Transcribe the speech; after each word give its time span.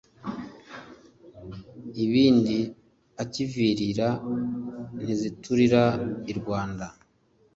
ibindi 2.03 2.57
akivirira. 3.23 4.07
nziturira 5.01 5.83
i 6.31 6.33
rwanda 6.39 6.85